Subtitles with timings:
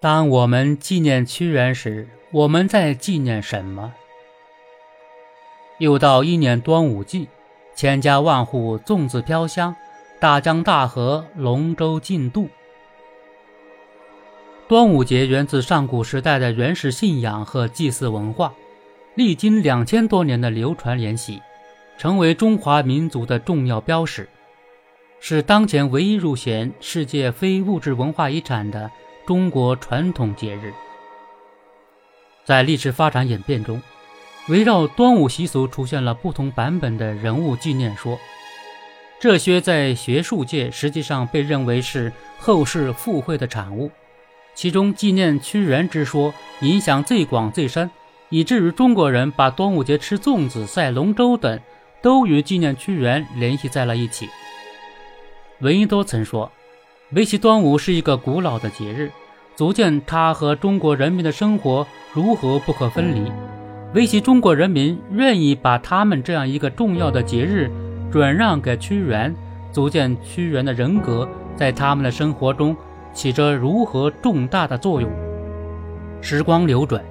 [0.00, 3.92] 当我们纪念屈原时，我们在纪念什么？
[5.76, 7.28] 又到一年端午季，
[7.74, 9.76] 千家万户粽子飘香，
[10.18, 12.48] 大江大河龙舟竞渡。
[14.66, 18.54] 端午节源自上古时代的原始信仰和祭祀文化，
[19.14, 21.42] 历经两千多年的流传沿袭，
[21.98, 24.26] 成为中华民族的重要标识，
[25.20, 28.90] 是当前唯一入选世界非物质文化遗产的。
[29.26, 30.72] 中国传统节日，
[32.44, 33.80] 在历史发展演变中，
[34.48, 38.18] 围绕端午习俗出现了不同版本的人物纪念说。
[39.20, 43.90] 这些在学术界实际上被认为是后世附会的产物。
[44.54, 47.90] 其中，纪念屈原之说影响最广最深，
[48.30, 51.60] 以至于中国人把端午节吃粽子、赛龙舟等
[52.02, 54.28] 都与纪念屈原联系在了一起。
[55.60, 56.50] 闻一多曾说。
[57.12, 59.10] 围棋端午是一个古老的节日，
[59.56, 63.32] 足见它和中国人民的生活如何不可分离。
[63.94, 67.68] 围棋中国人民愿意把他们这样一个重要的节日
[68.12, 69.34] 转让给屈原，
[69.72, 72.76] 足见屈原的人格在他们的生活中
[73.12, 75.10] 起着如何重大的作用。
[76.20, 77.04] 时光流转，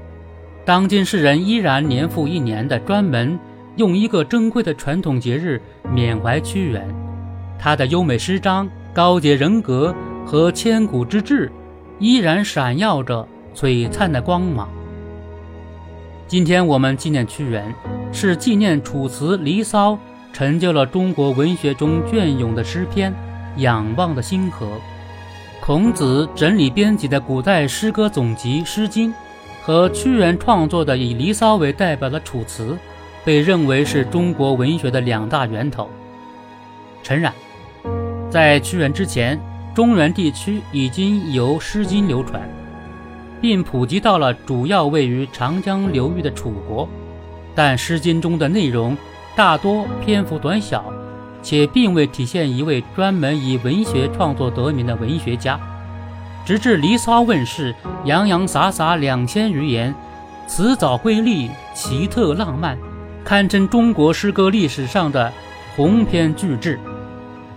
[0.63, 3.37] 当今世人依然年复一年的专门
[3.75, 5.61] 用一个珍贵的传统节日
[5.93, 6.87] 缅怀屈原，
[7.59, 8.69] 他的优美诗章。
[8.93, 9.95] 高洁人格
[10.25, 11.51] 和千古之志，
[11.99, 14.67] 依然闪耀着璀璨的光芒。
[16.27, 17.73] 今天我们纪念屈原，
[18.11, 19.93] 是纪念《楚辞·离骚》
[20.33, 23.11] 成就了中国文学中隽永的诗篇
[23.61, 24.65] 《仰望的星河》。
[25.61, 29.11] 孔子整理编辑的古代诗歌总集《诗经》，
[29.61, 32.71] 和屈原创作的以《离骚》为代表的《楚辞》，
[33.23, 35.87] 被认为是中国文学的两大源头。
[37.03, 37.31] 诚然。
[38.29, 39.39] 在屈原之前，
[39.73, 42.41] 中原地区已经由《诗经》流传，
[43.41, 46.87] 并普及到了主要位于长江流域的楚国。
[47.55, 48.95] 但《诗经》中的内容
[49.35, 50.85] 大多篇幅短小，
[51.41, 55.59] 且并未体现一位专门以文学创作得名的文学家。
[56.45, 57.73] 直至《离骚》问世，
[58.05, 59.93] 洋洋洒洒两千余言，
[60.47, 62.77] 辞藻瑰丽，奇特浪漫，
[63.25, 65.33] 堪称中国诗歌历史上的
[65.75, 66.79] 鸿篇巨制。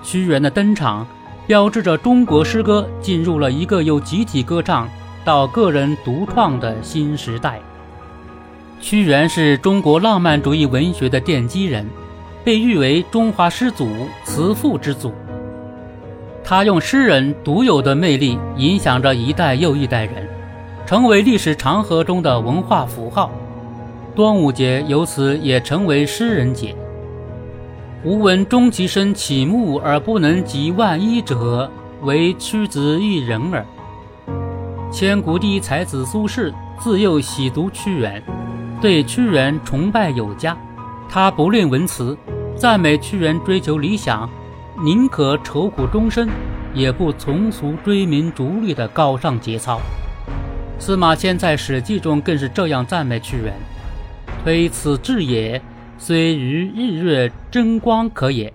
[0.02, 1.06] 屈原的登场，
[1.46, 4.88] 标志着中国诗歌进入了一个由集体歌唱
[5.24, 7.60] 到个人独创的新时代。
[8.80, 11.88] 屈原是中国浪漫主义文学的奠基人，
[12.42, 13.88] 被誉为中华诗祖、
[14.24, 15.12] 词赋之祖。
[16.42, 20.28] 他用诗人独有的魅力影响着一代又一代人，
[20.84, 23.30] 成为历史长河中的文化符号。
[24.16, 26.74] 端午节由此也成为诗人节。
[28.04, 31.70] 吾闻终其身起目而不能及万一者，
[32.00, 33.64] 为屈子一人耳。
[34.90, 38.20] 千古第一才子苏轼自幼喜读屈原，
[38.80, 40.56] 对屈原崇拜有加。
[41.08, 42.18] 他不吝文辞，
[42.56, 44.28] 赞美屈原追求理想，
[44.82, 46.28] 宁可愁苦终身，
[46.74, 49.80] 也不从俗追名逐利的高尚节操。
[50.76, 53.54] 司马迁在《史记》中更是这样赞美屈原
[54.42, 55.62] ：“推此志也。”
[56.04, 58.52] 虽于日月争光可也。